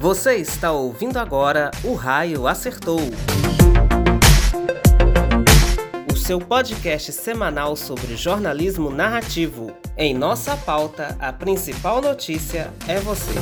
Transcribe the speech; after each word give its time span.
Você 0.00 0.36
está 0.36 0.72
ouvindo 0.72 1.18
agora 1.18 1.70
O 1.84 1.92
Raio 1.92 2.46
Acertou. 2.46 3.00
O 6.10 6.16
seu 6.16 6.38
podcast 6.38 7.12
semanal 7.12 7.76
sobre 7.76 8.16
jornalismo 8.16 8.88
narrativo. 8.88 9.76
Em 9.98 10.14
nossa 10.14 10.56
pauta, 10.56 11.14
a 11.20 11.30
principal 11.34 12.00
notícia 12.00 12.72
é 12.88 12.98
você. 12.98 13.34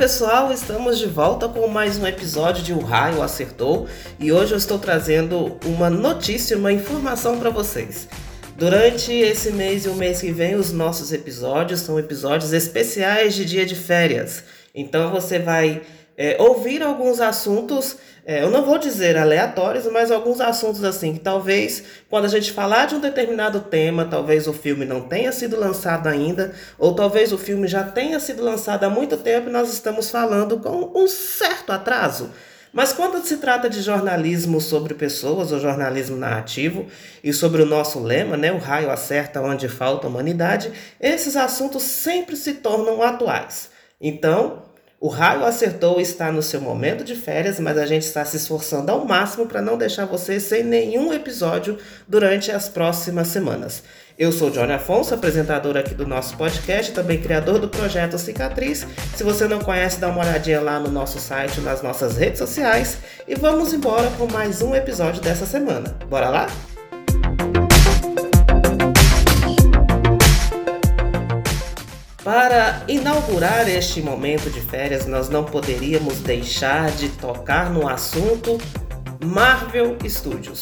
Pessoal, 0.00 0.50
estamos 0.50 0.98
de 0.98 1.04
volta 1.04 1.46
com 1.46 1.68
mais 1.68 1.98
um 1.98 2.06
episódio 2.06 2.64
de 2.64 2.72
O 2.72 2.80
Raio 2.80 3.22
Acertou 3.22 3.86
e 4.18 4.32
hoje 4.32 4.52
eu 4.52 4.56
estou 4.56 4.78
trazendo 4.78 5.58
uma 5.62 5.90
notícia, 5.90 6.56
uma 6.56 6.72
informação 6.72 7.38
para 7.38 7.50
vocês. 7.50 8.08
Durante 8.56 9.12
esse 9.12 9.52
mês 9.52 9.84
e 9.84 9.90
o 9.90 9.94
mês 9.94 10.22
que 10.22 10.32
vem, 10.32 10.54
os 10.54 10.72
nossos 10.72 11.12
episódios 11.12 11.80
são 11.80 11.98
episódios 11.98 12.54
especiais 12.54 13.34
de 13.34 13.44
dia 13.44 13.66
de 13.66 13.74
férias. 13.74 14.42
Então 14.74 15.10
você 15.10 15.38
vai 15.38 15.82
é, 16.22 16.36
ouvir 16.38 16.82
alguns 16.82 17.18
assuntos 17.18 17.96
é, 18.26 18.42
eu 18.42 18.50
não 18.50 18.62
vou 18.62 18.76
dizer 18.76 19.16
aleatórios, 19.16 19.86
mas 19.90 20.10
alguns 20.10 20.40
assuntos 20.40 20.84
assim 20.84 21.14
que 21.14 21.20
talvez 21.20 21.82
quando 22.08 22.26
a 22.26 22.28
gente 22.28 22.52
falar 22.52 22.86
de 22.86 22.94
um 22.94 23.00
determinado 23.00 23.60
tema, 23.60 24.04
talvez 24.04 24.46
o 24.46 24.52
filme 24.52 24.84
não 24.84 25.00
tenha 25.00 25.32
sido 25.32 25.58
lançado 25.58 26.06
ainda, 26.06 26.52
ou 26.78 26.94
talvez 26.94 27.32
o 27.32 27.38
filme 27.38 27.66
já 27.66 27.82
tenha 27.82 28.20
sido 28.20 28.44
lançado 28.44 28.84
há 28.84 28.90
muito 28.90 29.16
tempo 29.16 29.48
e 29.48 29.52
nós 29.52 29.72
estamos 29.72 30.10
falando 30.10 30.58
com 30.58 30.92
um 30.94 31.08
certo 31.08 31.72
atraso. 31.72 32.30
Mas 32.72 32.92
quando 32.92 33.24
se 33.24 33.38
trata 33.38 33.68
de 33.68 33.80
jornalismo 33.80 34.60
sobre 34.60 34.94
pessoas, 34.94 35.50
ou 35.50 35.58
jornalismo 35.58 36.16
narrativo, 36.16 36.86
e 37.24 37.32
sobre 37.32 37.62
o 37.62 37.66
nosso 37.66 37.98
lema, 37.98 38.36
né, 38.36 38.52
o 38.52 38.58
raio 38.58 38.90
acerta 38.90 39.40
onde 39.40 39.68
falta 39.68 40.06
humanidade, 40.06 40.70
esses 41.00 41.36
assuntos 41.36 41.82
sempre 41.82 42.36
se 42.36 42.52
tornam 42.52 43.02
atuais. 43.02 43.70
Então, 44.00 44.69
o 45.00 45.08
raio 45.08 45.46
acertou 45.46 45.98
está 45.98 46.30
no 46.30 46.42
seu 46.42 46.60
momento 46.60 47.02
de 47.02 47.16
férias, 47.16 47.58
mas 47.58 47.78
a 47.78 47.86
gente 47.86 48.02
está 48.02 48.22
se 48.22 48.36
esforçando 48.36 48.92
ao 48.92 49.06
máximo 49.06 49.46
para 49.46 49.62
não 49.62 49.78
deixar 49.78 50.04
você 50.04 50.38
sem 50.38 50.62
nenhum 50.62 51.10
episódio 51.10 51.78
durante 52.06 52.52
as 52.52 52.68
próximas 52.68 53.28
semanas. 53.28 53.82
Eu 54.18 54.30
sou 54.30 54.50
Johnny 54.50 54.74
Afonso, 54.74 55.14
apresentador 55.14 55.78
aqui 55.78 55.94
do 55.94 56.06
nosso 56.06 56.36
podcast, 56.36 56.92
também 56.92 57.18
criador 57.18 57.58
do 57.58 57.68
projeto 57.70 58.18
Cicatriz. 58.18 58.86
Se 59.16 59.24
você 59.24 59.48
não 59.48 59.60
conhece, 59.60 59.98
dá 59.98 60.08
uma 60.08 60.20
olhadinha 60.20 60.60
lá 60.60 60.78
no 60.78 60.90
nosso 60.90 61.18
site, 61.18 61.62
nas 61.62 61.80
nossas 61.80 62.18
redes 62.18 62.38
sociais 62.38 62.98
e 63.26 63.34
vamos 63.34 63.72
embora 63.72 64.10
com 64.18 64.30
mais 64.30 64.60
um 64.60 64.74
episódio 64.74 65.22
dessa 65.22 65.46
semana. 65.46 65.96
Bora 66.10 66.28
lá? 66.28 66.46
Para 72.50 72.82
inaugurar 72.88 73.68
este 73.68 74.02
momento 74.02 74.50
de 74.50 74.60
férias, 74.60 75.06
nós 75.06 75.28
não 75.28 75.44
poderíamos 75.44 76.18
deixar 76.18 76.90
de 76.90 77.08
tocar 77.10 77.70
no 77.70 77.86
assunto 77.86 78.58
Marvel 79.24 79.96
Studios. 80.04 80.60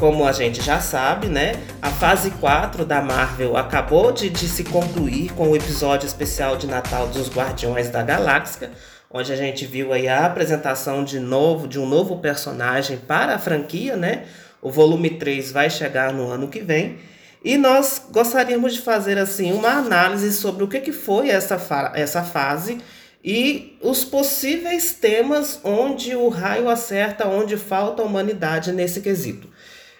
Como 0.00 0.26
a 0.26 0.32
gente 0.32 0.60
já 0.60 0.80
sabe, 0.80 1.28
né? 1.28 1.52
A 1.80 1.90
fase 1.90 2.32
4 2.32 2.84
da 2.84 3.00
Marvel 3.00 3.56
acabou 3.56 4.10
de, 4.10 4.28
de 4.30 4.48
se 4.48 4.64
concluir 4.64 5.32
com 5.34 5.50
o 5.50 5.54
episódio 5.54 6.08
especial 6.08 6.56
de 6.56 6.66
Natal 6.66 7.06
dos 7.06 7.30
Guardiões 7.30 7.88
da 7.88 8.02
Galáxia, 8.02 8.72
onde 9.08 9.32
a 9.32 9.36
gente 9.36 9.64
viu 9.64 9.92
aí 9.92 10.08
a 10.08 10.26
apresentação 10.26 11.04
de 11.04 11.20
novo 11.20 11.68
de 11.68 11.78
um 11.78 11.86
novo 11.86 12.18
personagem 12.18 12.96
para 12.96 13.36
a 13.36 13.38
franquia, 13.38 13.94
né? 13.94 14.24
O 14.60 14.72
volume 14.72 15.10
3 15.10 15.52
vai 15.52 15.70
chegar 15.70 16.12
no 16.12 16.28
ano 16.28 16.48
que 16.48 16.58
vem. 16.58 16.98
E 17.44 17.58
nós 17.58 18.06
gostaríamos 18.10 18.74
de 18.74 18.80
fazer 18.80 19.18
assim 19.18 19.52
uma 19.52 19.70
análise 19.70 20.32
sobre 20.32 20.62
o 20.62 20.68
que, 20.68 20.80
que 20.80 20.92
foi 20.92 21.28
essa, 21.28 21.58
fa 21.58 21.92
essa 21.94 22.22
fase 22.22 22.78
e 23.24 23.78
os 23.80 24.04
possíveis 24.04 24.92
temas 24.92 25.60
onde 25.62 26.14
o 26.14 26.28
raio 26.28 26.68
acerta, 26.68 27.28
onde 27.28 27.56
falta 27.56 28.02
a 28.02 28.04
humanidade 28.04 28.72
nesse 28.72 29.00
quesito. 29.00 29.48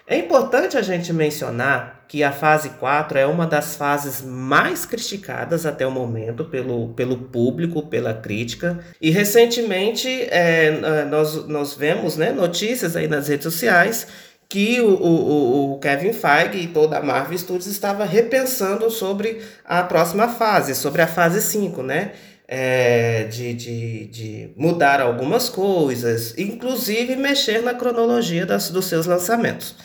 É 0.05 0.17
importante 0.17 0.77
a 0.77 0.81
gente 0.81 1.13
mencionar 1.13 2.03
que 2.09 2.23
a 2.23 2.31
fase 2.31 2.71
4 2.71 3.17
é 3.17 3.25
uma 3.25 3.47
das 3.47 3.77
fases 3.77 4.21
mais 4.21 4.85
criticadas 4.85 5.65
até 5.65 5.87
o 5.87 5.91
momento 5.91 6.43
pelo, 6.43 6.89
pelo 6.89 7.17
público, 7.17 7.87
pela 7.87 8.13
crítica. 8.13 8.79
E 9.01 9.09
recentemente 9.09 10.09
é, 10.29 11.05
nós, 11.05 11.47
nós 11.47 11.73
vemos 11.73 12.17
né, 12.17 12.33
notícias 12.33 12.97
aí 12.97 13.07
nas 13.07 13.29
redes 13.29 13.45
sociais 13.45 14.07
que 14.53 14.79
o, 14.79 14.87
o, 14.87 15.73
o, 15.73 15.79
Kevin 15.79 16.13
Feige 16.13 16.59
e 16.59 16.67
toda 16.67 16.99
a 16.99 17.01
Marvel 17.01 17.35
Studios 17.35 17.65
estava 17.65 18.05
repensando 18.05 18.87
sobre 18.91 19.41
a 19.65 19.81
próxima 19.81 20.27
fase, 20.27 20.75
sobre 20.75 21.01
a 21.01 21.07
fase 21.07 21.41
5, 21.41 21.81
né? 21.81 22.11
É, 22.47 23.23
de, 23.23 23.51
de, 23.55 24.05
de 24.05 24.49
mudar 24.55 25.01
algumas 25.01 25.49
coisas, 25.49 26.37
inclusive 26.37 27.15
mexer 27.15 27.63
na 27.63 27.73
cronologia 27.73 28.45
das, 28.45 28.69
dos 28.69 28.85
seus 28.85 29.07
lançamentos. 29.07 29.75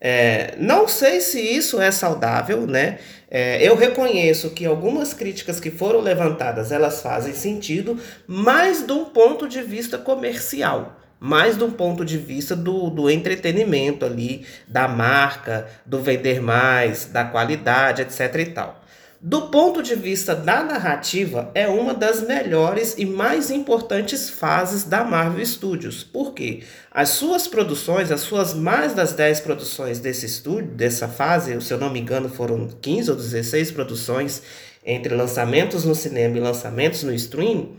É, 0.00 0.54
não 0.56 0.86
sei 0.86 1.20
se 1.20 1.40
isso 1.40 1.80
é 1.80 1.90
saudável, 1.90 2.64
né? 2.64 3.00
É, 3.28 3.60
eu 3.60 3.74
reconheço 3.74 4.50
que 4.50 4.64
algumas 4.64 5.12
críticas 5.12 5.58
que 5.58 5.72
foram 5.72 6.00
levantadas 6.00 6.70
elas 6.70 7.02
fazem 7.02 7.34
sentido, 7.34 7.98
mas 8.28 8.86
de 8.86 8.92
um 8.92 9.06
ponto 9.06 9.48
de 9.48 9.62
vista 9.62 9.98
comercial 9.98 11.01
mais 11.22 11.56
de 11.56 11.62
um 11.62 11.70
ponto 11.70 12.04
de 12.04 12.18
vista 12.18 12.56
do, 12.56 12.90
do 12.90 13.08
entretenimento 13.08 14.04
ali, 14.04 14.44
da 14.66 14.88
marca, 14.88 15.68
do 15.86 16.02
vender 16.02 16.42
mais, 16.42 17.04
da 17.04 17.24
qualidade, 17.24 18.02
etc 18.02 18.34
e 18.40 18.46
tal. 18.46 18.82
Do 19.20 19.42
ponto 19.42 19.84
de 19.84 19.94
vista 19.94 20.34
da 20.34 20.64
narrativa, 20.64 21.48
é 21.54 21.68
uma 21.68 21.94
das 21.94 22.26
melhores 22.26 22.96
e 22.98 23.06
mais 23.06 23.52
importantes 23.52 24.28
fases 24.28 24.82
da 24.82 25.04
Marvel 25.04 25.46
Studios. 25.46 26.02
Por 26.02 26.34
quê? 26.34 26.64
As 26.90 27.10
suas 27.10 27.46
produções, 27.46 28.10
as 28.10 28.22
suas 28.22 28.52
mais 28.52 28.92
das 28.92 29.12
10 29.12 29.38
produções 29.42 30.00
desse 30.00 30.26
estúdio, 30.26 30.72
dessa 30.72 31.06
fase, 31.06 31.60
se 31.60 31.72
eu 31.72 31.78
não 31.78 31.88
me 31.88 32.00
engano, 32.00 32.28
foram 32.28 32.66
15 32.66 33.12
ou 33.12 33.16
16 33.16 33.70
produções 33.70 34.42
entre 34.84 35.14
lançamentos 35.14 35.84
no 35.84 35.94
cinema 35.94 36.36
e 36.36 36.40
lançamentos 36.40 37.04
no 37.04 37.14
stream, 37.14 37.76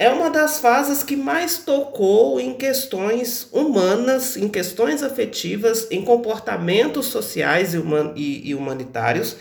é 0.00 0.08
uma 0.08 0.30
das 0.30 0.58
fases 0.58 1.02
que 1.02 1.14
mais 1.14 1.58
tocou 1.58 2.40
em 2.40 2.54
questões 2.54 3.46
humanas, 3.52 4.34
em 4.34 4.48
questões 4.48 5.02
afetivas, 5.02 5.86
em 5.90 6.02
comportamentos 6.02 7.04
sociais 7.08 7.74
e, 7.74 7.76
human 7.76 8.14
humanitários 8.56 9.36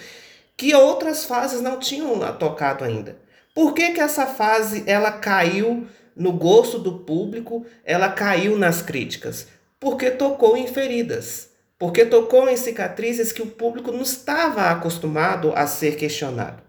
que 0.58 0.76
outras 0.76 1.24
fases 1.24 1.62
não 1.62 1.80
tinham 1.80 2.20
tocado 2.34 2.84
ainda. 2.84 3.18
Por 3.56 3.74
que, 3.74 3.92
que 3.92 4.02
essa 4.02 4.26
fase 4.26 4.84
ela 4.86 5.14
caiu 5.14 5.88
no 6.14 6.34
gosto 6.34 6.78
do 6.78 7.00
público, 7.00 7.66
ela 7.86 8.10
caiu 8.10 8.58
nas 8.58 8.82
críticas? 8.82 9.48
Porque 9.80 10.12
tocou 10.12 10.58
em 10.58 10.68
feridas, 10.68 11.52
porque 11.78 12.06
tocou 12.06 12.50
em 12.50 12.58
cicatrizes 12.58 13.32
que 13.32 13.42
o 13.42 13.48
público 13.48 13.94
não 13.94 14.02
estava 14.02 14.70
acostumado 14.70 15.54
a 15.56 15.66
ser 15.66 15.96
questionado. 15.96 16.69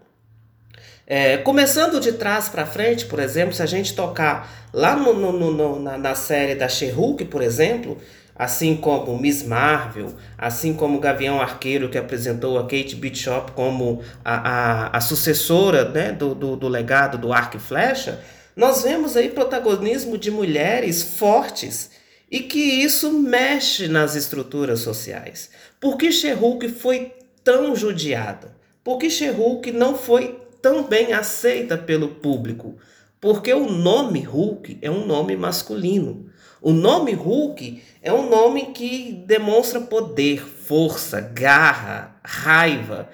É, 1.13 1.35
começando 1.35 1.99
de 1.99 2.13
trás 2.13 2.47
para 2.47 2.65
frente, 2.65 3.05
por 3.05 3.19
exemplo, 3.19 3.53
se 3.53 3.61
a 3.61 3.65
gente 3.65 3.93
tocar 3.93 4.49
lá 4.71 4.95
no, 4.95 5.13
no, 5.13 5.51
no 5.51 5.77
na, 5.77 5.97
na, 5.97 6.15
série 6.15 6.55
da 6.55 6.69
She-Hulk, 6.69 7.25
por 7.25 7.41
exemplo, 7.41 7.97
assim 8.33 8.77
como 8.77 9.19
Miss 9.19 9.43
Marvel, 9.43 10.15
assim 10.37 10.73
como 10.73 11.01
Gavião 11.01 11.41
Arqueiro, 11.41 11.89
que 11.89 11.97
apresentou 11.97 12.57
a 12.57 12.61
Kate 12.61 12.95
Bishop 12.95 13.51
como 13.51 14.01
a, 14.23 14.35
a, 14.35 14.97
a 14.97 15.01
sucessora 15.01 15.83
né, 15.89 16.13
do, 16.13 16.33
do, 16.33 16.55
do 16.55 16.69
legado 16.69 17.17
do 17.17 17.33
arco 17.33 17.57
e 17.57 17.59
flecha, 17.59 18.21
nós 18.55 18.83
vemos 18.83 19.17
aí 19.17 19.27
protagonismo 19.27 20.17
de 20.17 20.31
mulheres 20.31 21.03
fortes 21.03 21.91
e 22.31 22.39
que 22.39 22.57
isso 22.57 23.11
mexe 23.11 23.89
nas 23.89 24.15
estruturas 24.15 24.79
sociais. 24.79 25.49
Por 25.77 25.97
que 25.97 26.09
She-Hulk 26.09 26.69
foi 26.69 27.11
tão 27.43 27.75
judiada? 27.75 28.55
Por 28.81 28.97
que 28.97 29.09
She-Hulk 29.09 29.73
não 29.73 29.97
foi 29.97 30.39
tão 30.61 30.83
bem 30.83 31.13
aceita 31.13 31.77
pelo 31.77 32.09
público? 32.09 32.77
Porque 33.19 33.53
o 33.53 33.69
nome 33.69 34.21
Hulk 34.21 34.79
é 34.81 34.89
um 34.89 35.05
nome 35.05 35.35
masculino. 35.35 36.29
O 36.61 36.71
nome 36.71 37.13
Hulk 37.13 37.81
é 38.01 38.13
um 38.13 38.29
nome 38.29 38.67
que 38.67 39.23
demonstra 39.25 39.81
poder, 39.81 40.43
força, 40.45 41.21
garra, 41.21 42.19
raiva. 42.23 43.09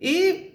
E 0.00 0.54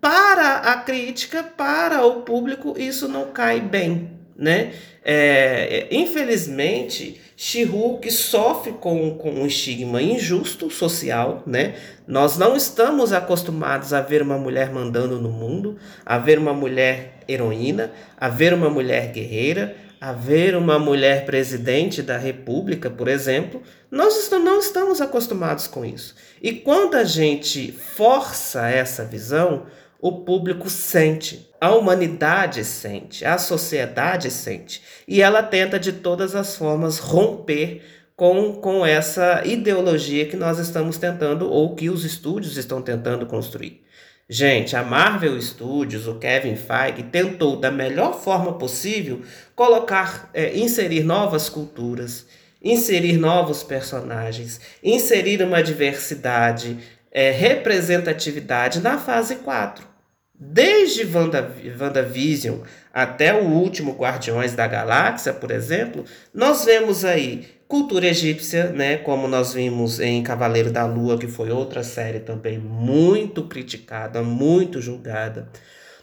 para 0.00 0.58
a 0.58 0.76
crítica, 0.76 1.42
para 1.42 2.04
o 2.06 2.22
público, 2.22 2.74
isso 2.78 3.08
não 3.08 3.32
cai 3.32 3.60
bem. 3.60 4.10
né? 4.36 4.72
É, 5.04 5.88
infelizmente, 5.90 7.20
She-Hulk 7.40 8.10
sofre 8.10 8.72
com, 8.72 9.16
com 9.16 9.30
um 9.30 9.46
estigma 9.46 10.02
injusto 10.02 10.68
social, 10.68 11.40
né? 11.46 11.76
Nós 12.04 12.36
não 12.36 12.56
estamos 12.56 13.12
acostumados 13.12 13.92
a 13.92 14.00
ver 14.00 14.22
uma 14.22 14.36
mulher 14.36 14.72
mandando 14.72 15.20
no 15.20 15.28
mundo, 15.28 15.78
a 16.04 16.18
ver 16.18 16.36
uma 16.36 16.52
mulher 16.52 17.20
heroína, 17.28 17.92
a 18.16 18.28
ver 18.28 18.52
uma 18.52 18.68
mulher 18.68 19.12
guerreira, 19.12 19.76
a 20.00 20.12
ver 20.12 20.56
uma 20.56 20.80
mulher 20.80 21.26
presidente 21.26 22.02
da 22.02 22.18
República, 22.18 22.90
por 22.90 23.06
exemplo. 23.06 23.62
Nós 23.88 24.28
não 24.30 24.58
estamos 24.58 25.00
acostumados 25.00 25.68
com 25.68 25.84
isso. 25.84 26.16
E 26.42 26.52
quando 26.52 26.96
a 26.96 27.04
gente 27.04 27.70
força 27.70 28.68
essa 28.68 29.04
visão, 29.04 29.62
o 30.00 30.12
público 30.24 30.70
sente, 30.70 31.50
a 31.60 31.74
humanidade 31.74 32.64
sente, 32.64 33.24
a 33.24 33.36
sociedade 33.36 34.30
sente. 34.30 34.80
E 35.06 35.20
ela 35.20 35.42
tenta 35.42 35.78
de 35.78 35.92
todas 35.92 36.34
as 36.34 36.56
formas 36.56 36.98
romper 36.98 37.82
com, 38.14 38.54
com 38.54 38.86
essa 38.86 39.42
ideologia 39.44 40.26
que 40.26 40.36
nós 40.36 40.58
estamos 40.58 40.98
tentando, 40.98 41.50
ou 41.50 41.74
que 41.74 41.90
os 41.90 42.04
estúdios 42.04 42.56
estão 42.56 42.80
tentando 42.80 43.26
construir. 43.26 43.82
Gente, 44.30 44.76
a 44.76 44.82
Marvel 44.82 45.40
Studios, 45.40 46.06
o 46.06 46.16
Kevin 46.16 46.54
Feige, 46.54 47.04
tentou 47.04 47.56
da 47.56 47.70
melhor 47.70 48.20
forma 48.20 48.58
possível 48.58 49.22
colocar, 49.56 50.28
é, 50.34 50.56
inserir 50.56 51.02
novas 51.02 51.48
culturas, 51.48 52.26
inserir 52.62 53.16
novos 53.16 53.62
personagens, 53.62 54.60
inserir 54.82 55.42
uma 55.42 55.62
diversidade, 55.62 56.76
é, 57.18 57.32
representatividade 57.32 58.78
na 58.78 58.96
fase 58.96 59.34
4. 59.34 59.84
Desde 60.32 61.04
Wanda, 61.04 61.52
WandaVision 61.76 62.60
até 62.94 63.34
o 63.34 63.44
último 63.44 63.96
Guardiões 63.96 64.54
da 64.54 64.68
Galáxia, 64.68 65.32
por 65.32 65.50
exemplo, 65.50 66.04
nós 66.32 66.64
vemos 66.64 67.04
aí 67.04 67.44
cultura 67.66 68.06
egípcia, 68.06 68.70
né, 68.70 68.98
como 68.98 69.26
nós 69.26 69.52
vimos 69.54 69.98
em 69.98 70.22
Cavaleiro 70.22 70.70
da 70.70 70.86
Lua, 70.86 71.18
que 71.18 71.26
foi 71.26 71.50
outra 71.50 71.82
série 71.82 72.20
também 72.20 72.56
muito 72.56 73.42
criticada, 73.48 74.22
muito 74.22 74.80
julgada. 74.80 75.48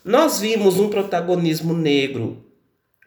Nós 0.03 0.41
vimos 0.41 0.77
um 0.77 0.89
protagonismo 0.89 1.73
negro 1.73 2.45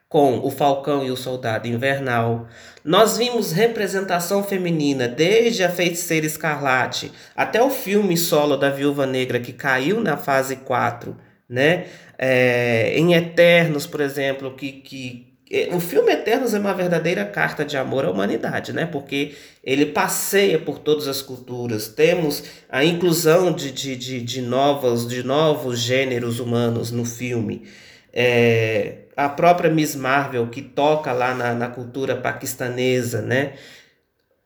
com 0.09 0.39
o 0.39 0.51
Falcão 0.51 1.05
e 1.05 1.11
o 1.11 1.17
Soldado 1.17 1.69
Invernal. 1.69 2.49
Nós 2.83 3.19
vimos 3.19 3.53
representação 3.53 4.43
feminina 4.43 5.07
desde 5.07 5.63
a 5.63 5.69
Feiticeira 5.71 6.25
Escarlate 6.25 7.13
até 7.37 7.63
o 7.63 7.69
filme 7.69 8.17
solo 8.17 8.57
da 8.57 8.71
Viúva 8.71 9.07
Negra 9.07 9.39
que 9.39 9.53
caiu 9.53 10.01
na 10.01 10.17
fase 10.17 10.57
4, 10.57 11.15
né? 11.49 11.87
É, 12.17 12.99
em 12.99 13.15
Eternos, 13.15 13.87
por 13.87 14.01
exemplo, 14.01 14.55
que, 14.55 14.73
que 14.73 15.29
é, 15.51 15.69
o 15.73 15.81
filme 15.81 16.11
Eternos 16.11 16.55
é 16.55 16.59
uma 16.59 16.75
verdadeira 16.75 17.25
carta 17.27 17.65
de 17.65 17.77
amor 17.77 18.07
à 18.07 18.11
humanidade, 18.11 18.73
né? 18.73 18.87
Porque 18.87 19.35
ele 19.63 19.87
passeia 19.87 20.59
por 20.59 20.79
todas 20.79 21.07
as 21.07 21.21
culturas. 21.21 21.89
Temos 21.89 22.45
a 22.71 22.83
inclusão 22.83 23.53
de, 23.53 23.71
de, 23.71 23.95
de, 23.95 24.21
de 24.23 24.41
novos, 24.41 25.07
de 25.07 25.23
novos 25.23 25.79
gêneros 25.79 26.41
humanos 26.41 26.91
no 26.91 27.05
filme. 27.05 27.65
É, 28.13 29.08
a 29.19 29.29
própria 29.29 29.69
Miss 29.69 29.97
Marvel, 29.97 30.47
que 30.47 30.62
toca 30.62 31.12
lá 31.12 31.35
na, 31.35 31.53
na 31.53 31.67
cultura 31.67 32.15
paquistanesa, 32.15 33.20
né? 33.20 33.55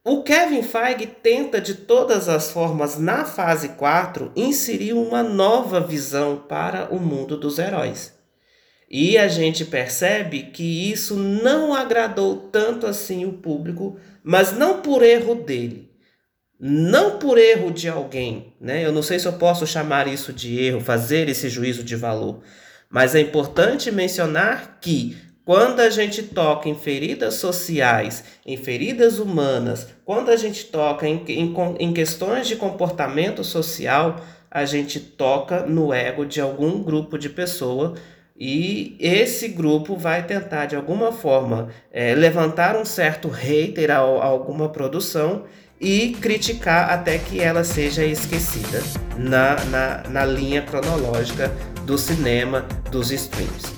O 0.02 0.22
Kevin 0.22 0.62
Feige 0.62 1.06
tenta 1.06 1.60
de 1.60 1.74
todas 1.74 2.26
as 2.26 2.50
formas, 2.50 2.98
na 2.98 3.26
fase 3.26 3.68
4, 3.68 4.32
inserir 4.34 4.94
uma 4.94 5.22
nova 5.22 5.78
visão 5.78 6.42
para 6.48 6.88
o 6.90 6.98
mundo 6.98 7.36
dos 7.36 7.58
heróis. 7.58 8.14
E 8.90 9.18
a 9.18 9.28
gente 9.28 9.66
percebe 9.66 10.44
que 10.44 10.90
isso 10.90 11.16
não 11.16 11.74
agradou 11.74 12.48
tanto 12.50 12.86
assim 12.86 13.26
o 13.26 13.34
público, 13.34 13.98
mas 14.24 14.52
não 14.56 14.80
por 14.80 15.02
erro 15.02 15.34
dele, 15.34 15.90
não 16.58 17.18
por 17.18 17.36
erro 17.36 17.70
de 17.70 17.90
alguém, 17.90 18.54
né? 18.58 18.82
Eu 18.82 18.90
não 18.90 19.02
sei 19.02 19.18
se 19.18 19.28
eu 19.28 19.34
posso 19.34 19.66
chamar 19.66 20.08
isso 20.08 20.32
de 20.32 20.58
erro, 20.58 20.80
fazer 20.80 21.28
esse 21.28 21.50
juízo 21.50 21.84
de 21.84 21.94
valor, 21.94 22.42
mas 22.92 23.14
é 23.14 23.20
importante 23.20 23.90
mencionar 23.90 24.78
que 24.78 25.16
quando 25.46 25.80
a 25.80 25.88
gente 25.88 26.22
toca 26.22 26.68
em 26.68 26.74
feridas 26.74 27.34
sociais, 27.34 28.22
em 28.46 28.56
feridas 28.58 29.18
humanas, 29.18 29.88
quando 30.04 30.30
a 30.30 30.36
gente 30.36 30.66
toca 30.66 31.08
em, 31.08 31.24
em, 31.26 31.54
em 31.80 31.92
questões 31.92 32.46
de 32.46 32.54
comportamento 32.54 33.42
social, 33.42 34.20
a 34.50 34.66
gente 34.66 35.00
toca 35.00 35.66
no 35.66 35.92
ego 35.92 36.26
de 36.26 36.40
algum 36.40 36.82
grupo 36.82 37.18
de 37.18 37.30
pessoa 37.30 37.94
e 38.36 38.94
esse 39.00 39.48
grupo 39.48 39.96
vai 39.96 40.26
tentar 40.26 40.66
de 40.66 40.76
alguma 40.76 41.12
forma 41.12 41.70
é, 41.90 42.14
levantar 42.14 42.76
um 42.76 42.84
certo 42.84 43.28
hater 43.28 43.90
a, 43.90 43.96
a 43.96 44.24
alguma 44.26 44.68
produção 44.68 45.44
e 45.80 46.10
criticar 46.20 46.90
até 46.90 47.18
que 47.18 47.40
ela 47.40 47.64
seja 47.64 48.04
esquecida 48.04 48.80
na, 49.16 49.56
na, 49.64 50.02
na 50.08 50.24
linha 50.24 50.62
cronológica 50.62 51.50
do 51.84 51.98
cinema, 51.98 52.66
dos 52.90 53.10
streams. 53.10 53.72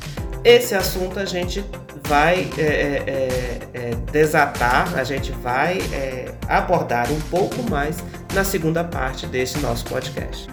Esse 0.45 0.75
assunto 0.75 1.19
a 1.19 1.25
gente 1.25 1.65
vai 2.07 2.51
é, 2.59 2.63
é, 2.63 3.05
é, 3.07 3.69
é 3.73 3.95
desatar, 4.13 4.97
a 4.99 5.05
gente 5.05 5.33
vai 5.33 5.79
é, 5.93 6.35
abordar 6.49 7.11
um 7.11 7.21
pouco 7.23 7.63
mais 7.71 7.97
na 8.35 8.45
segunda 8.45 8.85
parte 8.85 9.27
desse 9.27 9.59
nosso 9.59 9.85
podcast. 9.87 10.49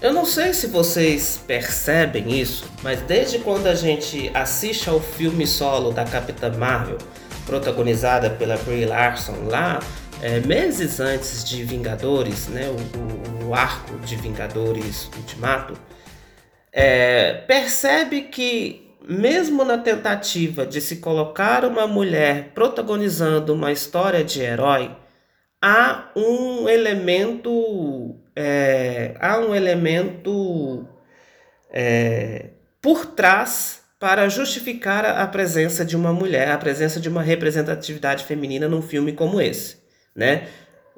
Eu 0.00 0.12
não 0.12 0.24
sei 0.24 0.52
se 0.52 0.68
vocês 0.68 1.40
percebem 1.46 2.38
isso, 2.38 2.70
mas 2.82 3.00
desde 3.02 3.38
quando 3.38 3.66
a 3.66 3.74
gente 3.74 4.30
assiste 4.34 4.88
ao 4.88 5.00
filme 5.00 5.46
solo 5.46 5.90
da 5.90 6.04
Capitã 6.04 6.52
Marvel, 6.56 6.98
protagonizada 7.44 8.30
pela 8.30 8.56
Brie 8.58 8.84
Larson 8.84 9.34
lá 9.48 9.80
é, 10.22 10.40
meses 10.40 11.00
antes 11.00 11.44
de 11.44 11.62
Vingadores, 11.62 12.48
né, 12.48 12.68
o, 12.68 13.46
o, 13.46 13.54
arco 13.54 13.98
de 13.98 14.16
Vingadores 14.16 15.10
Ultimato, 15.16 15.74
é, 16.72 17.34
percebe 17.46 18.22
que, 18.22 18.94
mesmo 19.06 19.64
na 19.64 19.78
tentativa 19.78 20.66
de 20.66 20.80
se 20.80 20.96
colocar 20.96 21.64
uma 21.64 21.86
mulher 21.86 22.50
protagonizando 22.54 23.54
uma 23.54 23.72
história 23.72 24.24
de 24.24 24.40
herói, 24.40 24.94
há 25.60 26.10
um 26.16 26.68
elemento. 26.68 28.16
É, 28.38 29.14
há 29.18 29.38
um 29.38 29.54
elemento 29.54 30.86
é, 31.70 32.50
por 32.82 33.06
trás 33.06 33.82
para 33.98 34.28
justificar 34.28 35.06
a 35.06 35.26
presença 35.26 35.86
de 35.86 35.96
uma 35.96 36.12
mulher, 36.12 36.50
a 36.50 36.58
presença 36.58 37.00
de 37.00 37.08
uma 37.08 37.22
representatividade 37.22 38.24
feminina 38.24 38.68
num 38.68 38.82
filme 38.82 39.12
como 39.12 39.40
esse 39.40 39.85
né? 40.16 40.48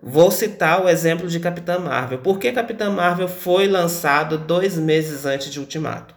Vou 0.00 0.30
citar 0.30 0.84
o 0.84 0.88
exemplo 0.88 1.28
de 1.28 1.40
Capitã 1.40 1.78
Marvel. 1.78 2.18
Por 2.18 2.38
que 2.38 2.52
Capitã 2.52 2.88
Marvel 2.88 3.26
foi 3.26 3.66
lançado 3.66 4.38
dois 4.38 4.78
meses 4.78 5.26
antes 5.26 5.50
de 5.50 5.58
Ultimato? 5.58 6.14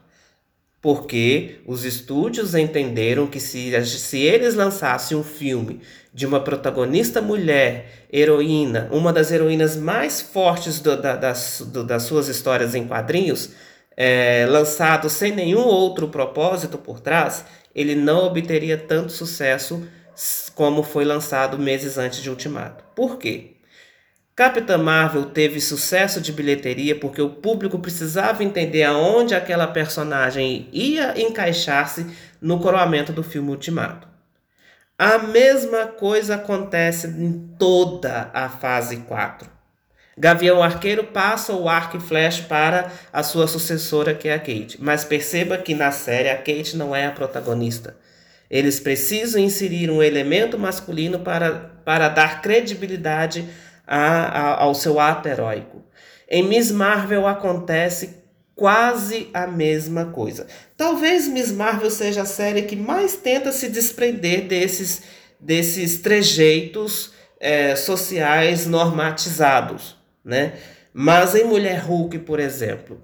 Porque 0.80 1.60
os 1.66 1.84
estúdios 1.84 2.54
entenderam 2.54 3.28
que 3.28 3.40
se, 3.40 3.84
se 3.86 4.20
eles 4.20 4.54
lançassem 4.54 5.18
um 5.18 5.24
filme 5.24 5.82
de 6.14 6.26
uma 6.26 6.40
protagonista 6.40 7.22
mulher, 7.22 8.08
heroína, 8.12 8.88
uma 8.92 9.14
das 9.14 9.32
heroínas 9.32 9.76
mais 9.76 10.22
fortes 10.22 10.80
do, 10.80 11.00
da, 11.00 11.16
das, 11.16 11.64
do, 11.66 11.84
das 11.84 12.04
suas 12.04 12.28
histórias 12.28 12.76
em 12.76 12.88
quadrinhos, 12.88 13.52
é, 13.96 14.46
lançado 14.50 15.10
sem 15.10 15.32
nenhum 15.32 15.64
outro 15.64 16.08
propósito 16.08 16.78
por 16.78 17.00
trás, 17.00 17.46
ele 17.74 17.96
não 17.96 18.26
obteria 18.26 18.78
tanto 18.78 19.12
sucesso 19.12 19.88
como 20.56 20.84
foi 20.84 21.06
lançado 21.06 21.58
meses 21.58 21.98
antes 21.98 22.22
de 22.22 22.30
Ultimato. 22.30 22.84
Por 22.96 23.18
quê? 23.18 23.58
Capitã 24.36 24.78
Marvel 24.78 25.26
teve 25.26 25.60
sucesso 25.60 26.22
de 26.22 26.32
bilheteria 26.32 26.98
porque 26.98 27.22
o 27.22 27.30
público 27.30 27.78
precisava 27.78 28.44
entender 28.44 28.84
aonde 28.84 29.36
aquela 29.36 29.68
personagem 29.68 30.70
ia 30.72 31.20
encaixar-se 31.22 32.08
no 32.42 32.60
coroamento 32.60 33.12
do 33.12 33.24
filme 33.24 33.50
Ultimato. 33.50 34.08
A 34.98 35.18
mesma 35.18 35.88
coisa 35.88 36.36
acontece 36.36 37.08
em 37.08 37.56
toda 37.58 38.30
a 38.34 38.48
fase 38.50 38.98
4. 38.98 39.50
Gavião 40.18 40.62
Arqueiro 40.62 41.06
passa 41.06 41.54
o 41.54 41.68
arco 41.68 41.98
e 41.98 42.00
flecha 42.00 42.44
para 42.44 42.92
a 43.12 43.24
sua 43.24 43.48
sucessora, 43.48 44.14
que 44.14 44.28
é 44.28 44.34
a 44.34 44.40
Kate. 44.40 44.78
Mas 44.80 45.04
perceba 45.04 45.58
que 45.58 45.74
na 45.74 45.92
série 45.92 46.30
a 46.30 46.38
Kate 46.38 46.78
não 46.78 46.96
é 46.96 47.08
a 47.08 47.12
protagonista. 47.12 47.96
Eles 48.52 48.82
precisam 48.82 49.42
inserir 49.42 49.90
um 49.90 50.04
elemento 50.04 50.60
masculino 50.60 51.20
para, 51.20 51.72
para 51.86 52.10
dar 52.10 52.42
credibilidade 52.42 53.48
a, 53.88 53.98
a, 53.98 54.64
ao 54.64 54.76
seu 54.76 55.00
ato 55.00 55.30
heróico. 55.30 55.82
Em 56.30 56.44
Miss 56.44 56.70
Marvel 56.70 57.26
acontece 57.26 58.18
quase 58.54 59.30
a 59.34 59.48
mesma 59.48 60.08
coisa. 60.08 60.48
Talvez 60.76 61.30
Miss 61.30 61.50
Marvel 61.50 61.90
seja 61.90 62.24
a 62.24 62.26
série 62.26 62.64
que 62.64 62.76
mais 62.76 63.16
tenta 63.16 63.54
se 63.54 63.70
desprender 63.70 64.48
desses, 64.48 65.02
desses 65.40 66.02
trejeitos 66.02 67.14
é, 67.40 67.74
sociais 67.78 68.68
normatizados, 68.68 69.98
né? 70.26 70.56
Mas 70.94 71.36
em 71.36 71.46
Mulher 71.46 71.80
Hulk, 71.86 72.20
por 72.20 72.38
exemplo, 72.38 73.02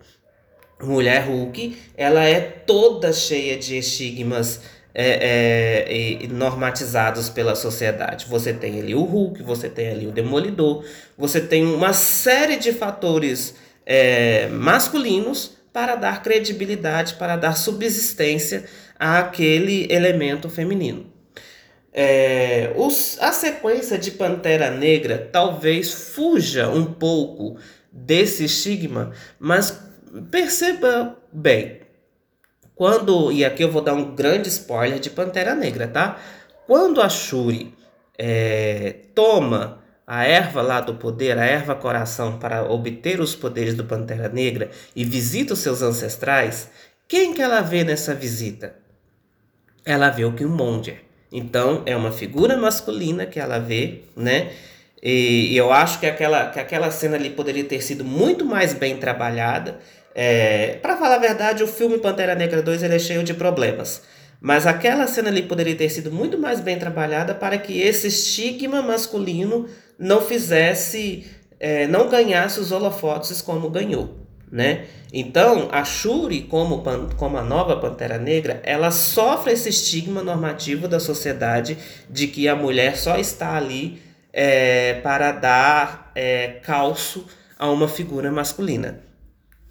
mulher 0.84 1.25
Hulk, 1.25 1.77
ela 1.96 2.24
é 2.24 2.42
toda 2.42 3.13
cheia 3.13 3.58
de 3.58 3.77
estigmas 3.77 4.62
é, 5.00 6.24
é, 6.24 6.27
normatizados 6.27 7.30
pela 7.30 7.54
sociedade. 7.54 8.25
Você 8.27 8.51
tem 8.51 8.80
ali 8.82 8.96
o 8.96 9.04
Hulk, 9.04 9.44
você 9.44 9.70
tem 9.70 9.89
ali 9.89 10.08
o 10.08 10.12
Demolidor, 10.12 10.84
você 11.16 11.39
tem 11.39 11.63
uma 11.63 11.94
série 11.94 12.58
de 12.58 12.74
fatores 12.74 13.54
é, 13.86 14.48
masculinos 14.48 15.56
para 15.72 15.96
dar 15.96 16.24
credibilidade, 16.24 17.13
para 17.13 17.36
dar 17.36 17.54
subsistência 17.54 18.66
àquele 18.98 19.86
elemento 19.94 20.50
feminino. 20.50 21.06
É, 21.94 22.74
os, 22.75 23.20
a 23.22 23.32
sequência 23.32 24.00
de 24.00 24.10
Pantera 24.10 24.72
Negra 24.72 25.30
talvez 25.32 25.94
fuja 25.94 26.70
um 26.70 26.86
pouco 26.86 27.58
desse 27.92 28.46
estigma, 28.46 29.12
mas 29.39 29.80
perceba 30.32 31.16
bem, 31.32 31.82
quando, 32.78 33.32
e 33.32 33.44
aqui 33.44 33.64
eu 33.64 33.72
vou 33.72 33.82
dar 33.82 33.94
um 33.94 34.16
grande 34.16 34.48
spoiler 34.50 35.00
de 35.00 35.10
Pantera 35.10 35.56
Negra, 35.56 35.88
tá? 35.88 36.20
Quando 36.68 37.02
a 37.02 37.10
Shuri 37.10 37.74
é, 38.18 38.96
toma 39.16 39.84
a 40.06 40.24
erva 40.26 40.62
lá 40.62 40.80
do 40.80 40.94
poder, 40.94 41.38
a 41.38 41.46
erva 41.46 41.76
coração, 41.76 42.38
para 42.38 42.64
obter 42.64 43.20
os 43.20 43.36
poderes 43.36 43.74
do 43.74 43.84
Pantera 43.84 44.30
Negra 44.30 44.70
e 44.96 45.04
visita 45.04 45.54
os 45.54 45.60
seus 45.60 45.82
ancestrais, 45.82 46.70
quem 47.08 47.34
que 47.34 47.42
ela 47.42 47.62
vê 47.62 47.84
nessa 47.84 48.14
visita? 48.14 48.76
Ela 49.84 50.10
vê 50.10 50.24
o 50.24 50.34
Killmonger. 50.34 51.02
Então, 51.32 51.84
é 51.86 51.96
uma 51.96 52.12
figura 52.12 52.56
masculina 52.56 53.26
que 53.26 53.40
ela 53.40 53.58
vê, 53.60 54.04
né? 54.16 54.52
E, 55.02 55.54
e 55.54 55.58
eu 55.58 55.72
acho 55.72 56.00
que 56.00 56.06
aquela, 56.06 56.50
que 56.50 56.60
aquela 56.60 56.92
cena 56.92 57.16
ali 57.16 57.30
poderia 57.30 57.64
ter 57.64 57.82
sido 57.82 58.04
muito 58.04 58.46
mais 58.46 58.74
bem 58.74 58.98
trabalhada 58.98 59.80
é, 60.20 60.80
para 60.82 60.98
falar 60.98 61.18
a 61.18 61.20
verdade, 61.20 61.64
o 61.64 61.68
filme 61.68 62.00
Pantera 62.00 62.34
Negra 62.34 62.60
2 62.64 62.82
ele 62.82 62.96
é 62.96 63.00
cheio 63.00 63.24
de 63.24 63.36
problemas. 63.36 64.02
Mas 64.42 64.66
aquela 64.66 65.06
cena 65.06 65.30
ali 65.30 65.44
poderia 65.44 65.76
ter 65.76 65.90
sido 65.90 66.12
muito 66.12 66.40
mais 66.40 66.60
bem 66.60 66.80
trabalhada 66.80 67.36
para 67.36 67.56
que 67.60 67.80
esse 67.80 68.08
estigma 68.08 68.82
masculino 68.82 69.68
não 70.00 70.20
fizesse, 70.20 71.28
é, 71.60 71.86
não 71.86 72.10
ganhasse 72.10 72.60
os 72.60 72.72
holofotes 72.72 73.44
como 73.44 73.70
ganhou. 73.70 74.18
Né? 74.52 74.86
Então, 75.14 75.70
a 75.72 75.86
Shuri, 75.86 76.42
como, 76.42 76.84
como 77.16 77.38
a 77.38 77.44
nova 77.44 77.78
Pantera 77.78 78.18
Negra, 78.18 78.60
ela 78.64 78.90
sofre 78.90 79.54
esse 79.54 79.70
estigma 79.70 80.24
normativo 80.24 80.88
da 80.88 81.00
sociedade 81.00 81.78
de 82.10 82.26
que 82.26 82.48
a 82.48 82.56
mulher 82.56 82.98
só 82.98 83.20
está 83.20 83.56
ali 83.56 84.02
é, 84.34 84.96
para 84.96 85.32
dar 85.32 86.12
é, 86.16 86.60
calço 86.64 87.28
a 87.60 87.70
uma 87.70 87.88
figura 87.88 88.32
masculina. 88.32 89.06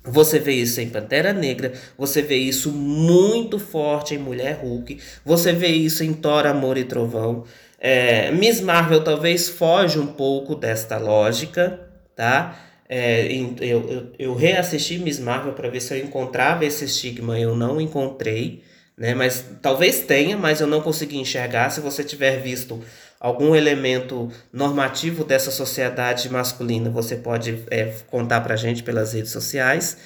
Você 0.07 0.39
vê 0.39 0.53
isso 0.53 0.81
em 0.81 0.89
Pantera 0.89 1.33
Negra, 1.33 1.73
você 1.99 2.23
vê 2.23 2.37
isso 2.37 2.71
muito 2.71 3.59
forte 3.59 4.15
em 4.15 4.19
Mulher 4.19 4.61
Hulk, 4.63 4.99
você 5.25 5.53
vê 5.53 5.69
isso 5.69 6.05
em 6.05 6.13
Thor, 6.13 6.47
Amor 6.47 6.79
e 6.79 6.85
Trovão. 6.85 7.45
É, 7.79 8.31
Miss 8.31 8.61
Marvel 8.61 9.03
talvez 9.03 9.49
foge 9.49 9.99
um 9.99 10.07
pouco 10.07 10.55
desta 10.55 10.97
lógica, 10.97 11.81
tá? 12.15 12.59
É, 12.89 13.27
eu, 13.33 13.55
eu, 13.61 14.13
eu 14.19 14.35
reassisti 14.35 14.99
Miss 14.99 15.19
Marvel 15.19 15.53
para 15.55 15.69
ver 15.69 15.81
se 15.81 15.93
eu 15.93 15.99
encontrava 15.99 16.65
esse 16.65 16.85
estigma, 16.85 17.39
eu 17.39 17.57
não 17.57 17.81
encontrei, 17.81 18.63
né? 18.97 19.15
Mas 19.15 19.45
talvez 19.61 20.01
tenha, 20.01 20.39
mas 20.39 20.61
eu 20.61 20.67
não 20.67 20.81
consegui 20.81 21.19
enxergar. 21.19 21.71
Se 21.71 21.81
você 21.81 22.03
tiver 22.05 22.41
visto 22.41 22.81
algum 23.27 23.57
elemento 23.57 24.31
normativo 24.53 25.25
dessa 25.25 25.51
sociedade 25.51 26.31
masculina, 26.31 26.89
você 26.89 27.17
pode 27.17 27.65
é, 27.73 27.93
contar 28.09 28.41
para 28.41 28.55
a 28.55 28.57
gente 28.57 28.85
pelas 28.85 29.13
redes 29.13 29.33
sociais. 29.33 29.97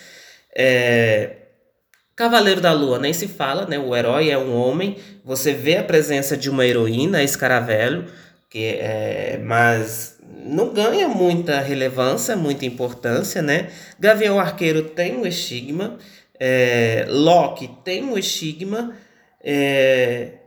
É... 0.57 1.37
Cavaleiro 2.17 2.63
da 2.63 2.73
Lua 2.73 2.99
nem 2.99 3.13
se 3.13 3.29
fala, 3.29 3.67
né? 3.67 3.79
O 3.79 3.95
herói 3.95 4.31
é 4.31 4.39
um 4.39 4.55
homem. 4.55 4.97
Você 5.23 5.53
vê 5.53 5.77
a 5.77 5.85
presença 5.85 6.35
de 6.35 6.49
uma 6.49 6.67
heroína, 6.67 7.23
Escaravelho, 7.23 8.07
que 8.49 8.77
é, 8.79 9.39
mas 9.43 10.19
não 10.45 10.73
ganha 10.73 11.07
muita 11.07 11.61
relevância, 11.61 12.35
muita 12.37 12.65
importância, 12.65 13.43
né? 13.43 13.69
Gavião 13.99 14.41
Arqueiro 14.41 14.83
tem 14.83 15.17
um 15.17 15.27
estigma, 15.27 15.99
é, 16.39 17.07
Loki 17.09 17.69
tem 17.85 18.03
um 18.03 18.17
estigma, 18.19 18.95
é, 19.43 20.40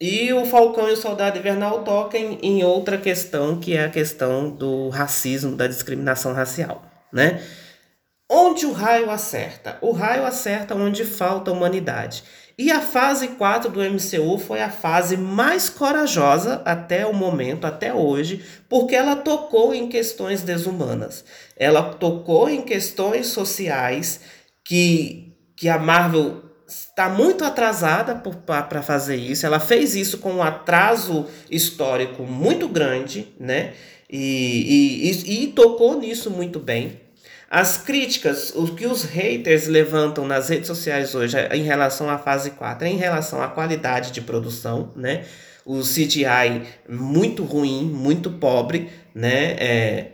e 0.00 0.32
o 0.32 0.44
Falcão 0.44 0.88
e 0.88 0.92
o 0.92 0.96
Soldado 0.96 1.38
Invernal 1.38 1.84
tocam 1.84 2.38
em 2.42 2.64
outra 2.64 2.98
questão, 2.98 3.58
que 3.58 3.76
é 3.76 3.84
a 3.84 3.90
questão 3.90 4.50
do 4.50 4.88
racismo, 4.88 5.56
da 5.56 5.66
discriminação 5.66 6.32
racial, 6.32 6.82
né? 7.12 7.40
Onde 8.28 8.66
o 8.66 8.72
raio 8.72 9.10
acerta? 9.10 9.78
O 9.80 9.92
raio 9.92 10.24
acerta 10.24 10.74
onde 10.74 11.04
falta 11.04 11.52
humanidade. 11.52 12.24
E 12.56 12.70
a 12.70 12.80
fase 12.80 13.28
4 13.28 13.70
do 13.70 13.80
MCU 13.80 14.38
foi 14.38 14.62
a 14.62 14.70
fase 14.70 15.16
mais 15.16 15.68
corajosa 15.68 16.62
até 16.64 17.04
o 17.04 17.12
momento, 17.12 17.66
até 17.66 17.92
hoje, 17.92 18.44
porque 18.68 18.94
ela 18.94 19.16
tocou 19.16 19.74
em 19.74 19.88
questões 19.88 20.42
desumanas. 20.42 21.24
Ela 21.56 21.94
tocou 21.94 22.48
em 22.48 22.62
questões 22.62 23.26
sociais 23.26 24.20
que, 24.64 25.36
que 25.56 25.68
a 25.68 25.78
Marvel 25.78 26.42
está 26.94 27.08
muito 27.08 27.44
atrasada 27.44 28.14
para 28.46 28.82
fazer 28.82 29.16
isso. 29.16 29.44
Ela 29.44 29.58
fez 29.58 29.96
isso 29.96 30.18
com 30.18 30.34
um 30.34 30.42
atraso 30.42 31.26
histórico 31.50 32.22
muito 32.22 32.68
grande, 32.68 33.28
né? 33.38 33.72
E, 34.08 34.18
e, 35.06 35.10
e, 35.10 35.44
e 35.44 35.46
tocou 35.48 35.98
nisso 35.98 36.30
muito 36.30 36.60
bem. 36.60 37.00
As 37.50 37.76
críticas, 37.76 38.52
o 38.54 38.74
que 38.74 38.86
os 38.86 39.04
haters 39.04 39.66
levantam 39.66 40.26
nas 40.26 40.48
redes 40.48 40.66
sociais 40.66 41.14
hoje 41.14 41.36
em 41.52 41.62
relação 41.62 42.10
à 42.10 42.18
fase 42.18 42.50
4, 42.50 42.86
em 42.86 42.96
relação 42.96 43.42
à 43.42 43.48
qualidade 43.48 44.10
de 44.10 44.20
produção, 44.20 44.92
né? 44.96 45.24
O 45.64 45.80
CGI 45.80 46.62
muito 46.88 47.44
ruim, 47.44 47.84
muito 47.84 48.30
pobre, 48.30 48.90
né? 49.14 49.52
É, 49.58 50.13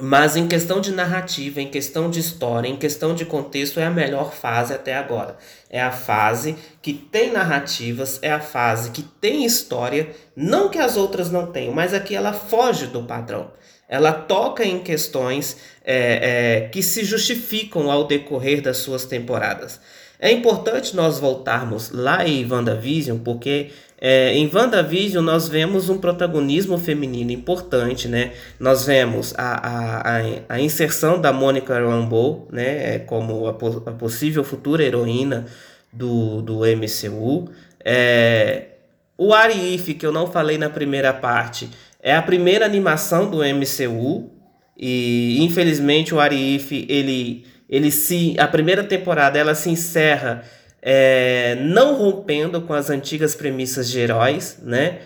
mas 0.00 0.36
em 0.36 0.48
questão 0.48 0.80
de 0.80 0.90
narrativa, 0.90 1.60
em 1.60 1.68
questão 1.70 2.08
de 2.08 2.18
história, 2.18 2.66
em 2.66 2.76
questão 2.76 3.14
de 3.14 3.26
contexto, 3.26 3.78
é 3.78 3.84
a 3.84 3.90
melhor 3.90 4.32
fase 4.32 4.72
até 4.72 4.94
agora. 4.94 5.36
É 5.68 5.82
a 5.82 5.90
fase 5.90 6.56
que 6.80 6.94
tem 6.94 7.30
narrativas, 7.30 8.18
é 8.22 8.32
a 8.32 8.40
fase 8.40 8.90
que 8.90 9.02
tem 9.02 9.44
história, 9.44 10.10
não 10.34 10.70
que 10.70 10.78
as 10.78 10.96
outras 10.96 11.30
não 11.30 11.52
tenham, 11.52 11.74
mas 11.74 11.92
aqui 11.92 12.14
ela 12.14 12.32
foge 12.32 12.86
do 12.86 13.02
padrão. 13.02 13.50
Ela 13.86 14.12
toca 14.12 14.64
em 14.64 14.78
questões 14.78 15.58
é, 15.84 16.62
é, 16.64 16.68
que 16.68 16.82
se 16.82 17.04
justificam 17.04 17.90
ao 17.90 18.06
decorrer 18.06 18.62
das 18.62 18.78
suas 18.78 19.04
temporadas. 19.04 19.78
É 20.18 20.32
importante 20.32 20.96
nós 20.96 21.18
voltarmos 21.18 21.90
lá 21.90 22.26
em 22.26 22.50
WandaVision, 22.50 23.18
porque 23.18 23.70
é, 24.04 24.34
em 24.36 24.50
WandaVision, 24.52 25.22
nós 25.22 25.48
vemos 25.48 25.88
um 25.88 25.96
protagonismo 25.96 26.76
feminino 26.76 27.30
importante, 27.30 28.08
né? 28.08 28.32
Nós 28.58 28.84
vemos 28.84 29.32
a, 29.38 30.18
a, 30.18 30.22
a 30.48 30.60
inserção 30.60 31.20
da 31.20 31.32
Monica 31.32 31.78
Rambeau, 31.78 32.48
né? 32.50 32.96
É, 32.96 32.98
como 32.98 33.46
a, 33.46 33.50
a, 33.50 33.92
possível 33.92 34.42
futura 34.42 34.82
heroína 34.82 35.46
do, 35.92 36.42
do 36.42 36.62
MCU. 36.64 37.48
É, 37.84 38.70
o 39.16 39.32
Arif, 39.32 39.94
que 39.94 40.04
eu 40.04 40.10
não 40.10 40.26
falei 40.26 40.58
na 40.58 40.68
primeira 40.68 41.12
parte, 41.12 41.70
é 42.02 42.16
a 42.16 42.22
primeira 42.22 42.66
animação 42.66 43.30
do 43.30 43.38
MCU. 43.38 44.32
E 44.76 45.38
infelizmente 45.44 46.12
o 46.12 46.18
Arif, 46.18 46.84
ele, 46.88 47.46
ele 47.70 47.92
se. 47.92 48.34
A 48.36 48.48
primeira 48.48 48.82
temporada 48.82 49.38
ela 49.38 49.54
se 49.54 49.70
encerra 49.70 50.42
é, 50.82 51.54
não 51.60 51.94
rompendo 51.94 52.60
com 52.62 52.74
as 52.74 52.90
antigas 52.90 53.36
premissas 53.36 53.88
de 53.88 54.00
heróis, 54.00 54.58
né? 54.60 54.98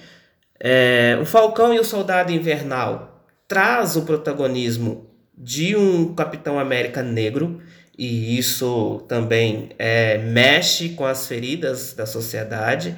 É, 0.59 1.19
o 1.21 1.27
Falcão 1.27 1.75
e 1.75 1.79
o 1.79 1.85
Soldado 1.85 2.33
Invernal 2.33 3.23
traz 3.47 3.95
o 3.95 4.03
protagonismo 4.03 5.11
de 5.37 5.77
um 5.77 6.15
Capitão 6.15 6.59
América 6.59 7.03
negro 7.03 7.61
e 7.97 8.39
isso 8.39 9.05
também 9.07 9.71
é, 9.79 10.17
mexe 10.19 10.91
com 10.91 11.05
as 11.05 11.27
feridas 11.27 11.93
da 11.93 12.07
sociedade 12.07 12.97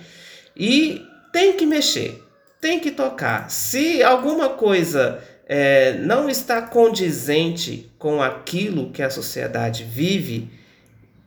e 0.56 1.02
tem 1.32 1.56
que 1.56 1.66
mexer, 1.66 2.22
tem 2.60 2.78
que 2.78 2.92
tocar. 2.92 3.50
Se 3.50 4.02
alguma 4.04 4.50
coisa 4.50 5.20
é, 5.46 5.94
não 5.94 6.28
está 6.28 6.62
condizente 6.62 7.90
com 7.98 8.22
aquilo 8.22 8.90
que 8.90 9.02
a 9.02 9.10
sociedade 9.10 9.82
vive, 9.82 10.50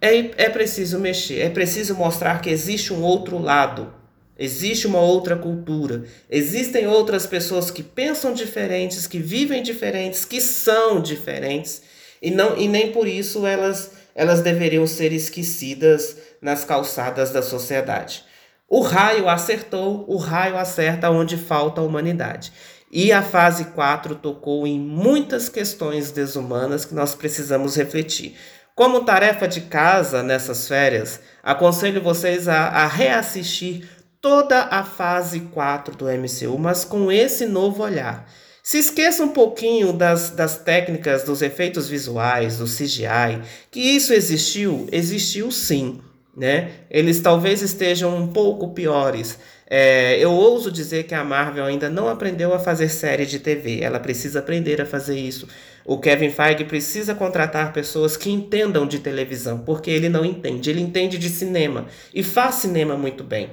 é, 0.02 0.46
é 0.46 0.50
preciso 0.50 1.00
mexer, 1.00 1.42
é 1.42 1.50
preciso 1.50 1.94
mostrar 1.96 2.42
que 2.42 2.50
existe 2.50 2.92
um 2.92 3.04
outro 3.04 3.38
lado, 3.38 3.94
existe 4.38 4.88
uma 4.88 5.00
outra 5.00 5.36
cultura, 5.36 6.04
existem 6.28 6.88
outras 6.88 7.28
pessoas 7.28 7.70
que 7.70 7.84
pensam 7.84 8.34
diferentes, 8.34 9.06
que 9.06 9.20
vivem 9.20 9.62
diferentes, 9.62 10.26
que 10.26 10.42
são 10.42 11.00
diferentes, 11.00 11.84
e, 12.20 12.32
não, 12.32 12.58
e 12.58 12.68
nem 12.68 12.92
por 12.92 13.08
isso 13.08 13.46
elas, 13.46 13.92
elas 14.16 14.42
deveriam 14.42 14.88
ser 14.88 15.14
esquecidas 15.14 16.18
nas 16.42 16.66
calçadas 16.66 17.30
da 17.30 17.44
sociedade. 17.44 18.24
O 18.68 18.82
raio 18.82 19.28
acertou, 19.28 20.06
o 20.08 20.18
raio 20.18 20.58
acerta 20.58 21.10
onde 21.10 21.38
falta 21.38 21.82
a 21.82 21.84
humanidade. 21.84 22.52
E 22.90 23.12
a 23.12 23.22
fase 23.22 23.66
4 23.66 24.16
tocou 24.16 24.66
em 24.66 24.80
muitas 24.80 25.48
questões 25.48 26.12
desumanas 26.12 26.84
que 26.84 26.94
nós 26.94 27.14
precisamos 27.16 27.76
refletir. 27.76 28.36
Como 28.76 29.04
tarefa 29.04 29.48
de 29.48 29.62
casa 29.62 30.24
nessas 30.24 30.68
férias, 30.68 31.20
aconselho 31.44 32.02
vocês 32.02 32.48
a, 32.48 32.68
a 32.68 32.88
reassistir 32.88 33.88
toda 34.22 34.64
a 34.64 34.84
fase 34.84 35.42
4 35.42 35.96
do 35.96 36.06
MCU, 36.06 36.58
mas 36.58 36.86
com 36.86 37.12
esse 37.12 37.46
novo 37.46 37.84
olhar. 37.84 38.30
Se 38.64 38.78
esqueça 38.78 39.24
um 39.24 39.30
pouquinho 39.30 39.92
das, 39.92 40.30
das 40.30 40.58
técnicas, 40.58 41.24
dos 41.24 41.42
efeitos 41.42 41.90
visuais, 41.90 42.58
do 42.58 42.66
CGI, 42.66 43.42
que 43.72 43.80
isso 43.80 44.14
existiu, 44.14 44.88
existiu 44.92 45.52
sim. 45.52 46.00
Né? 46.38 46.72
Eles 46.90 47.20
talvez 47.20 47.62
estejam 47.62 48.16
um 48.16 48.28
pouco 48.28 48.74
piores. 48.74 49.38
É, 49.68 50.18
eu 50.20 50.32
ouso 50.32 50.72
dizer 50.72 51.04
que 51.04 51.16
a 51.16 51.24
Marvel 51.24 51.66
ainda 51.66 51.90
não 51.90 52.08
aprendeu 52.08 52.54
a 52.54 52.60
fazer 52.60 52.88
série 52.90 53.26
de 53.26 53.40
TV. 53.40 53.82
Ela 53.82 54.00
precisa 54.00 54.40
aprender 54.40 54.80
a 54.80 54.86
fazer 54.86 55.18
isso. 55.20 55.48
O 55.86 55.98
Kevin 56.00 56.30
Feige 56.30 56.64
precisa 56.66 57.16
contratar 57.16 57.74
pessoas 57.74 58.16
que 58.16 58.30
entendam 58.30 58.88
de 58.88 59.00
televisão, 59.00 59.60
porque 59.60 59.90
ele 59.90 60.10
não 60.10 60.24
entende. 60.24 60.70
Ele 60.70 60.82
entende 60.82 61.18
de 61.18 61.30
cinema 61.30 61.88
e 62.14 62.24
faz 62.24 62.56
cinema 62.56 62.96
muito 62.96 63.24
bem. 63.24 63.50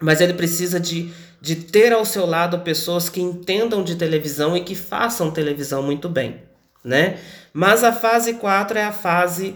Mas 0.00 0.20
ele 0.20 0.34
precisa 0.34 0.80
de, 0.80 1.12
de 1.40 1.56
ter 1.56 1.92
ao 1.92 2.04
seu 2.04 2.26
lado 2.26 2.60
pessoas 2.60 3.08
que 3.08 3.20
entendam 3.20 3.82
de 3.82 3.96
televisão 3.96 4.56
e 4.56 4.60
que 4.60 4.74
façam 4.74 5.30
televisão 5.30 5.82
muito 5.82 6.08
bem. 6.08 6.42
Né? 6.84 7.18
Mas 7.52 7.84
a 7.84 7.92
fase 7.92 8.34
4 8.34 8.78
é 8.78 8.84
a 8.84 8.92
fase 8.92 9.54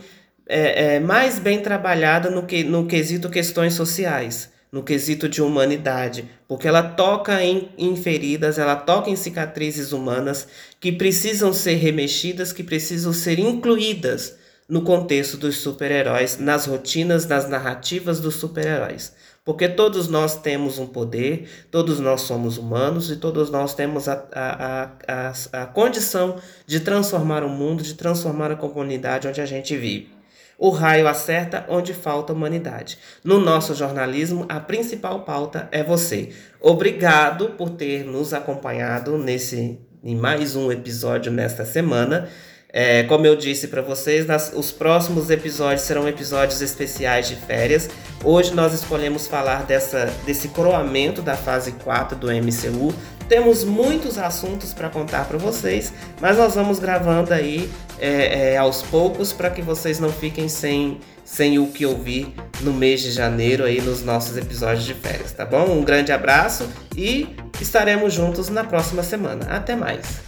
é, 0.49 0.95
é, 0.95 1.01
mais 1.01 1.39
bem 1.39 1.61
trabalhada 1.61 2.31
no, 2.31 2.45
que, 2.47 2.65
no 2.65 2.87
quesito 2.87 3.29
questões 3.29 3.75
sociais 3.75 4.51
no 4.71 4.83
quesito 4.83 5.29
de 5.29 5.41
humanidade, 5.41 6.29
porque 6.47 6.69
ela 6.69 6.83
toca 6.83 7.43
em, 7.43 7.71
em 7.79 7.97
feridas, 7.97 8.59
ela 8.59 8.77
toca 8.77 9.11
em 9.11 9.17
cicatrizes 9.17 9.93
humanas 9.93 10.47
que 10.79 10.93
precisam 10.93 11.53
ser 11.53 11.77
remexidas, 11.77 12.53
que 12.53 12.63
precisam 12.63 13.13
ser 13.13 13.39
incluídas 13.39 14.37
no 14.69 14.83
contexto 14.83 15.39
dos 15.39 15.57
super-heróis, 15.57 16.39
nas 16.39 16.67
rotinas, 16.67 17.27
nas 17.27 17.49
narrativas 17.49 18.21
dos 18.21 18.35
super-heróis. 18.35 19.15
Porque 19.43 19.67
todos 19.67 20.09
nós 20.09 20.37
temos 20.37 20.79
um 20.79 20.87
poder, 20.87 21.49
todos 21.71 21.99
nós 21.99 22.21
somos 22.21 22.59
humanos 22.59 23.11
e 23.11 23.17
todos 23.17 23.49
nós 23.49 23.75
temos 23.75 24.07
a, 24.07 24.27
a, 24.31 24.91
a, 25.09 25.63
a, 25.63 25.67
condição 25.67 26.37
de 26.67 26.81
transformar 26.81 27.43
o 27.43 27.49
mundo, 27.49 27.83
de 27.83 27.95
transformar 27.95 28.51
a 28.51 28.57
comunidade 28.57 29.27
onde 29.27 29.41
a 29.41 29.47
gente 29.47 29.75
vive. 29.75 30.18
O 30.59 30.71
raio 30.71 31.07
acerta 31.07 31.65
onde 31.69 31.95
falta 31.95 32.33
humanidade. 32.33 32.99
No 33.23 33.39
nosso 33.39 33.77
jornalismo, 33.77 34.45
a 34.49 34.59
principal 34.59 35.21
pauta 35.21 35.69
é 35.71 35.85
você. 35.85 36.31
Obrigado 36.61 37.51
por 37.51 37.71
ter 37.71 38.05
nos 38.05 38.35
acompanhado 38.35 39.17
nesse 39.17 39.79
em 40.03 40.17
mais 40.17 40.57
um 40.57 40.73
episódio 40.73 41.31
nesta 41.31 41.65
semana. 41.65 42.29
É, 42.71 43.05
como 43.05 43.25
eu 43.25 43.35
disse 43.35 43.69
para 43.69 43.81
vocês, 43.81 44.27
nas, 44.27 44.53
os 44.55 44.71
próximos 44.71 45.31
episódios 45.31 45.83
serão 45.83 46.07
episódios 46.09 46.61
especiais 46.61 47.29
de 47.29 47.37
férias. 47.37 47.89
Hoje 48.23 48.53
nós 48.53 48.75
escolhemos 48.75 49.27
falar 49.27 49.65
dessa, 49.65 50.13
desse 50.27 50.49
coroamento 50.49 51.23
da 51.23 51.37
fase 51.37 51.73
4 51.73 52.17
do 52.17 52.27
MCU, 52.27 52.93
temos 53.29 53.65
muitos 53.65 54.19
assuntos 54.19 54.73
para 54.73 54.89
contar 54.89 55.27
para 55.27 55.39
vocês, 55.39 55.93
mas 56.21 56.37
nós 56.37 56.55
vamos 56.55 56.79
gravando 56.79 57.33
aí 57.33 57.71
é, 57.99 58.53
é, 58.53 58.57
aos 58.57 58.83
poucos 58.83 59.33
para 59.33 59.51
que 59.51 59.61
vocês 59.61 59.99
não 59.99 60.11
fiquem 60.11 60.49
sem, 60.49 61.01
sem 61.25 61.59
o 61.59 61.67
que 61.67 61.85
ouvir 61.85 62.35
no 62.61 62.73
mês 62.73 63.01
de 63.01 63.11
janeiro 63.11 63.65
aí 63.65 63.81
nos 63.81 64.03
nossos 64.03 64.37
episódios 64.37 64.85
de 64.85 64.95
férias, 64.95 65.33
tá 65.33 65.45
bom? 65.45 65.67
Um 65.67 65.85
grande 65.85 66.13
abraço 66.13 66.69
e 66.97 67.37
estaremos 67.61 68.15
juntos 68.15 68.49
na 68.49 68.65
próxima 68.65 69.03
semana. 69.03 69.47
Até 69.51 69.77
mais! 69.77 70.28